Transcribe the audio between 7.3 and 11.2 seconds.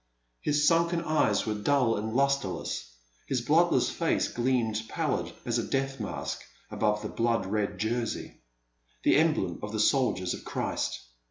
red jersey— ^the em blem of the soldiers of Christ.